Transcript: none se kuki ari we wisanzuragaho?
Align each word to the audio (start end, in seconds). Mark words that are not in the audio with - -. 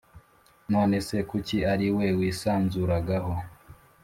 none 0.73 0.95
se 1.07 1.17
kuki 1.29 1.57
ari 1.73 1.87
we 1.95 2.05
wisanzuragaho? 2.17 3.33